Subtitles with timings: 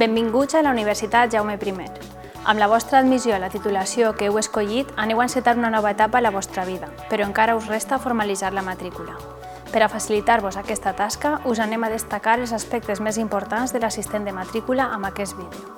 [0.00, 1.99] Benvinguts a la Universitat Jaume I.
[2.44, 5.90] Amb la vostra admissió a la titulació que heu escollit, aneu a encetar una nova
[5.92, 9.18] etapa a la vostra vida, però encara us resta formalitzar la matrícula.
[9.70, 14.24] Per a facilitar-vos aquesta tasca, us anem a destacar els aspectes més importants de l'assistent
[14.24, 15.76] de matrícula amb aquest vídeo.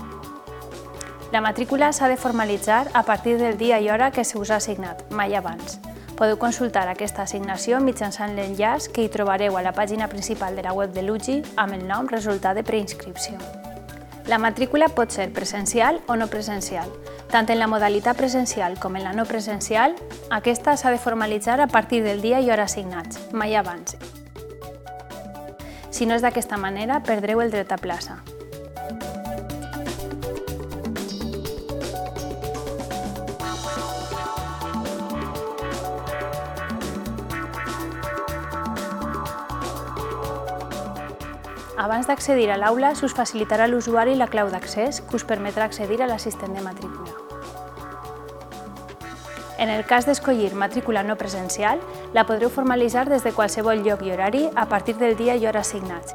[1.32, 4.60] La matrícula s'ha de formalitzar a partir del dia i hora que se us ha
[4.62, 5.80] assignat, mai abans.
[6.16, 10.76] Podeu consultar aquesta assignació mitjançant l'enllaç que hi trobareu a la pàgina principal de la
[10.76, 13.61] web de l'UGI amb el nom Resultat de preinscripció.
[14.26, 16.90] La matrícula pot ser presencial o no presencial.
[17.32, 19.96] Tant en la modalitat presencial com en la no presencial,
[20.30, 23.96] aquesta s'ha de formalitzar a partir del dia i hora assignats, mai abans.
[25.90, 28.22] Si no és d'aquesta manera, perdreu el dret a plaça.
[41.76, 46.02] Abans d'accedir a l'aula, s'us facilitarà a l'usuari la clau d'accés que us permetrà accedir
[46.02, 47.14] a l'assistent de matrícula.
[49.56, 51.80] En el cas d'escollir matrícula no presencial,
[52.12, 55.60] la podreu formalitzar des de qualsevol lloc i horari a partir del dia i hora
[55.60, 56.14] assignats.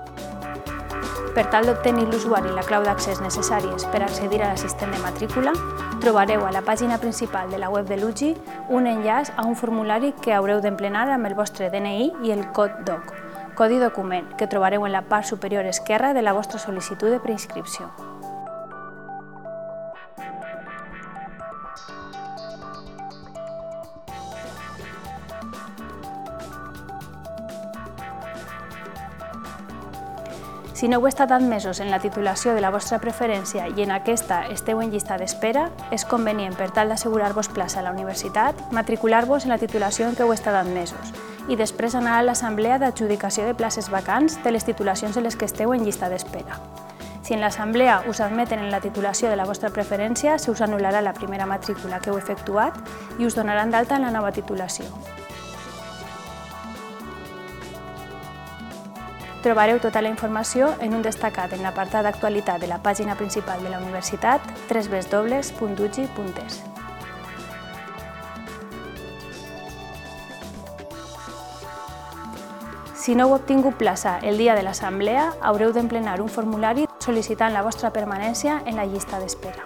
[1.33, 5.53] Per tal d'obtenir l'usuari la clau d'accés necessàries per accedir a l'assistent de matrícula,
[6.01, 8.35] trobareu a la pàgina principal de la web de l'UGI
[8.69, 12.83] un enllaç a un formulari que haureu d'emplenar amb el vostre DNI i el cod
[12.85, 13.26] DOC,
[13.57, 17.89] codi document que trobareu en la part superior esquerra de la vostra sol·licitud de preinscripció.
[30.77, 34.43] Si no heu estat admesos en la titulació de la vostra preferència i en aquesta
[34.53, 39.55] esteu en llista d'espera, és convenient, per tal d'assegurar-vos plaça a la universitat, matricular-vos en
[39.55, 43.89] la titulació en què heu estat admesos i després anar a l'assemblea d'adjudicació de places
[43.89, 46.59] vacants de les titulacions en les que esteu en llista d'espera.
[47.27, 51.01] Si en l'assemblea us admeten en la titulació de la vostra preferència, se us anul·larà
[51.03, 52.73] la primera matrícula que heu efectuat
[53.19, 54.85] i us donaran d'alta en la nova titulació.
[59.43, 63.69] Trobareu tota la informació en un destacat en l'apartat d'actualitat de la pàgina principal de
[63.75, 64.41] la universitat
[64.71, 66.63] www.ugi.es.
[73.07, 77.61] Si no heu obtingut plaça el dia de l'assemblea, haureu d'emplenar un formulari sol·licitant la
[77.63, 79.63] vostra permanència en la llista d'espera.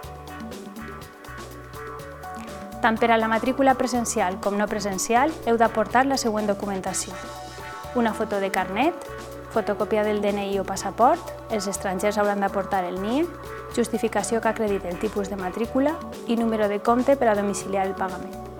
[2.84, 7.18] Tant per a la matrícula presencial com no presencial, heu d'aportar la següent documentació.
[7.98, 9.10] Una foto de carnet,
[9.50, 13.26] fotocòpia del DNI o passaport, els estrangers hauran d'aportar el NIE,
[13.74, 15.98] justificació que acrediti el tipus de matrícula
[16.28, 18.51] i número de compte per a domiciliar el pagament.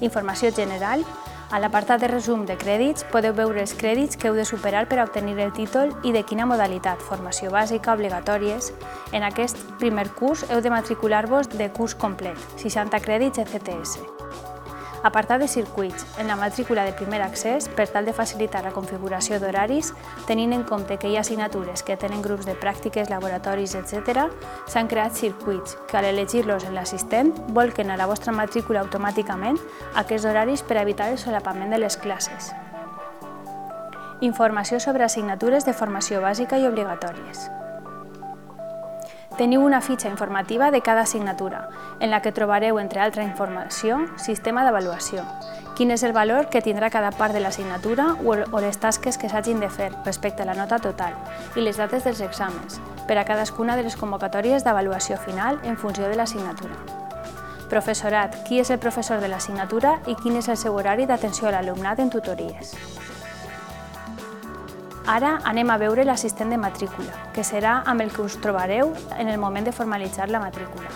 [0.03, 1.05] Informació general.
[1.53, 4.99] A l'apartat de resum de crèdits podeu veure els crèdits que heu de superar per
[4.99, 8.73] a obtenir el títol i de quina modalitat, formació bàsica, obligatòries.
[9.13, 14.12] En aquest primer curs heu de matricular-vos de curs complet, 60 crèdits ECTS.
[15.03, 16.05] Apartat de circuits.
[16.17, 19.89] En la matrícula de primer accés, per tal de facilitar la configuració d'horaris,
[20.29, 24.29] tenint en compte que hi ha assignatures que tenen grups de pràctiques, laboratoris, etc.,
[24.71, 29.59] s'han creat circuits que, al elegir-los en l'assistent, volquen a la vostra matrícula automàticament
[29.99, 32.53] aquests horaris per evitar el solapament de les classes.
[34.21, 37.49] Informació sobre assignatures de formació bàsica i obligatòries.
[39.37, 41.69] Teniu una fitxa informativa de cada assignatura,
[41.99, 45.23] en la que trobareu, entre altra informació, sistema d'avaluació,
[45.73, 49.59] quin és el valor que tindrà cada part de l'assignatura o les tasques que s'hagin
[49.59, 51.17] de fer respecte a la nota total
[51.55, 52.77] i les dates dels exàmens,
[53.07, 56.77] per a cadascuna de les convocatòries d'avaluació final en funció de l'assignatura.
[57.73, 61.57] Professorat, qui és el professor de l'assignatura i quin és el seu horari d'atenció a
[61.57, 62.77] l'alumnat en tutories.
[65.05, 69.27] Ara anem a veure l'assistent de matrícula, que serà amb el que us trobareu en
[69.27, 70.87] el moment de formalitzar la matrícula.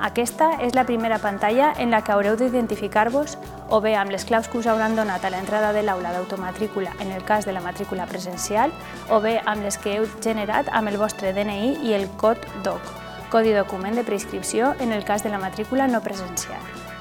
[0.00, 3.36] Aquesta és la primera pantalla en la que haureu d'identificar-vos
[3.68, 7.12] o bé amb les claus que us hauran donat a l'entrada de l'aula d'automatrícula en
[7.12, 8.72] el cas de la matrícula presencial
[9.10, 12.92] o bé amb les que heu generat amb el vostre DNI i el cod DOC,
[13.28, 16.95] codi document de preinscripció en el cas de la matrícula no presencial.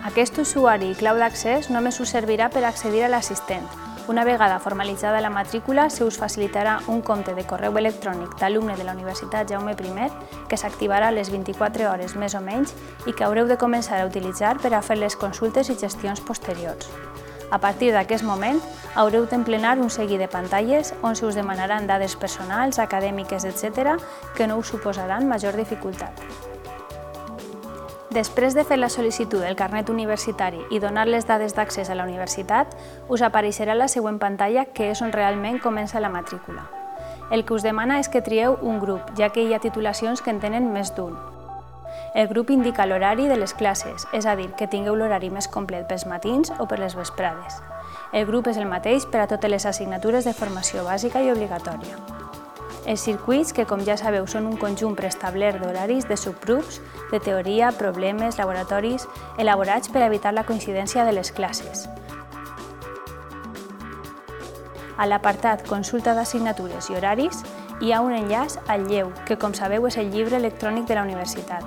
[0.00, 3.66] Aquest usuari i clau d'accés només us servirà per accedir a l'assistent.
[4.08, 8.84] Una vegada formalitzada la matrícula, se us facilitarà un compte de correu electrònic d'alumne de
[8.84, 10.08] la Universitat Jaume I
[10.48, 12.74] que s'activarà a les 24 hores més o menys
[13.06, 16.88] i que haureu de començar a utilitzar per a fer les consultes i gestions posteriors.
[17.50, 18.58] A partir d'aquest moment,
[18.94, 24.00] haureu d'emplenar un seguit de pantalles on se us demanaran dades personals, acadèmiques, etc.,
[24.34, 26.49] que no us suposaran major dificultat.
[28.10, 32.02] Després de fer la sol·licitud del carnet universitari i donar les dades d'accés a la
[32.08, 32.72] universitat,
[33.06, 36.66] us apareixerà la següent pantalla que és on realment comença la matrícula.
[37.30, 40.34] El que us demana és que trieu un grup, ja que hi ha titulacions que
[40.34, 41.14] en tenen més d'un.
[42.18, 45.86] El grup indica l'horari de les classes, és a dir, que tingueu l'horari més complet
[45.86, 47.62] pels matins o per les vesprades.
[48.12, 52.19] El grup és el mateix per a totes les assignatures de formació bàsica i obligatòria.
[52.90, 56.80] Els circuits, que com ja sabeu són un conjunt preestablert d'horaris de subgrups,
[57.12, 59.04] de teoria, problemes, laboratoris,
[59.38, 61.84] elaborats per evitar la coincidència de les classes.
[64.98, 67.44] A l'apartat Consulta d'assignatures i horaris
[67.80, 71.04] hi ha un enllaç al lleu, que com sabeu és el llibre electrònic de la
[71.06, 71.62] universitat.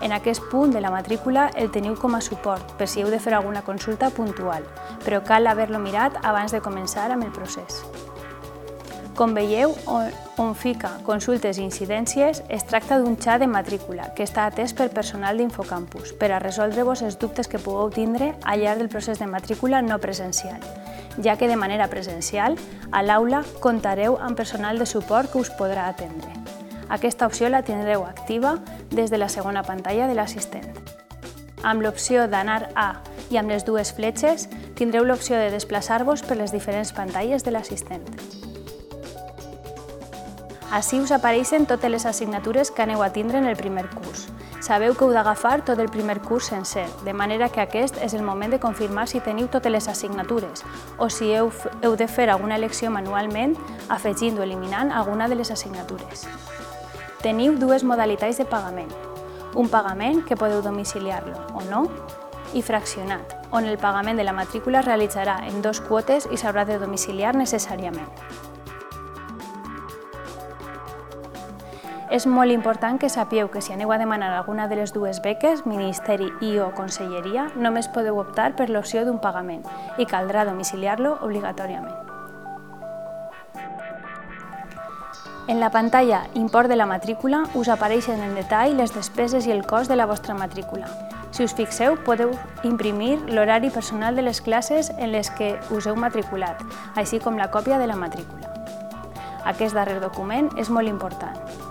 [0.00, 3.18] En aquest punt de la matrícula el teniu com a suport per si heu de
[3.18, 4.62] fer alguna consulta puntual,
[5.02, 7.82] però cal haver-lo mirat abans de començar amb el procés.
[9.20, 10.06] Com veieu, on,
[10.40, 14.86] on fica consultes i incidències, es tracta d'un xat de matrícula que està atès per
[14.96, 19.28] personal d'Infocampus per a resoldre-vos els dubtes que pugueu tindre al llarg del procés de
[19.28, 20.56] matrícula no presencial,
[21.20, 22.56] ja que de manera presencial,
[22.96, 26.32] a l'aula comptareu amb personal de suport que us podrà atendre.
[26.88, 28.56] Aquesta opció la tindreu activa
[28.88, 30.72] des de la segona pantalla de l'assistent.
[31.60, 32.94] Amb l'opció d'anar a
[33.28, 34.48] i amb les dues fletxes
[34.80, 38.39] tindreu l'opció de desplaçar-vos per les diferents pantalles de l'assistent.
[40.70, 44.28] Així us apareixen totes les assignatures que aneu a tindre en el primer curs.
[44.62, 48.22] Sabeu que heu d'agafar tot el primer curs sencer, de manera que aquest és el
[48.22, 50.62] moment de confirmar si teniu totes les assignatures
[50.96, 51.50] o si heu,
[51.82, 53.56] heu de fer alguna elecció manualment
[53.88, 56.28] afegint o eliminant alguna de les assignatures.
[57.20, 58.94] Teniu dues modalitats de pagament.
[59.54, 61.88] Un pagament que podeu domiciliar-lo o no,
[62.54, 66.64] i fraccionat, on el pagament de la matrícula es realitzarà en dos quotes i s'haurà
[66.66, 68.06] de domiciliar necessàriament.
[72.10, 75.62] És molt important que sapieu que si aneu a demanar alguna de les dues beques,
[75.62, 79.62] Ministeri i o Conselleria, només podeu optar per l'opció d'un pagament
[79.96, 81.94] i caldrà domiciliar-lo obligatòriament.
[85.46, 89.62] En la pantalla Import de la matrícula us apareixen en detall les despeses i el
[89.62, 90.90] cost de la vostra matrícula.
[91.30, 92.34] Si us fixeu, podeu
[92.66, 96.58] imprimir l'horari personal de les classes en les que us heu matriculat,
[96.96, 98.50] així com la còpia de la matrícula.
[99.46, 101.69] Aquest darrer document és molt important.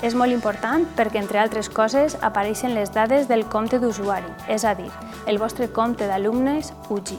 [0.00, 4.72] És molt important perquè, entre altres coses, apareixen les dades del compte d'usuari, és a
[4.74, 4.88] dir,
[5.28, 7.18] el vostre compte d'alumnes UGI.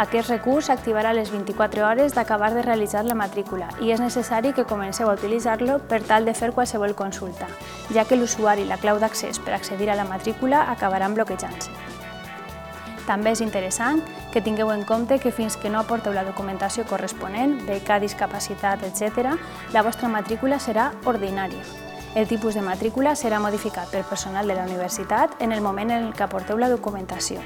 [0.00, 4.54] Aquest recurs s'activarà a les 24 hores d'acabar de realitzar la matrícula i és necessari
[4.56, 7.46] que comenceu a utilitzar-lo per tal de fer qualsevol consulta,
[7.92, 11.70] ja que l'usuari i la clau d'accés per accedir a la matrícula acabaran bloquejant-se.
[13.04, 14.00] També és interessant
[14.32, 19.36] que tingueu en compte que fins que no aporteu la documentació corresponent, beca, discapacitat, etc.,
[19.76, 21.83] la vostra matrícula serà ordinària,
[22.14, 26.10] el tipus de matrícula serà modificat per personal de la universitat en el moment en
[26.12, 27.40] què aporteu la documentació.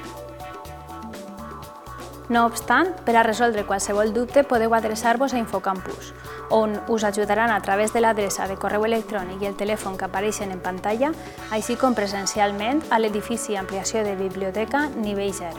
[2.29, 6.13] No obstant, per a resoldre qualsevol dubte podeu adreçar-vos a Infocampus
[6.49, 10.51] on us ajudaran a través de l'adreça de correu electrònic i el telèfon que apareixen
[10.51, 11.11] en pantalla,
[11.51, 15.53] així com presencialment a l'edifici Ampliació de Biblioteca nivell 0.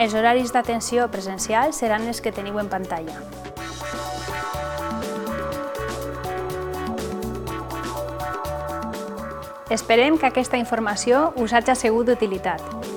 [0.00, 3.20] Els horaris d'atenció presencial seran els que teniu en pantalla.
[9.70, 12.89] Esperem que aquesta informació us hagi sigut d'utilitat.